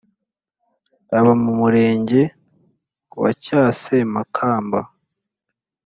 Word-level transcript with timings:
uba 1.17 1.33
mu 1.41 1.51
Murenge 1.59 2.21
wa 3.21 3.29
Cyasemakamba 3.43 4.79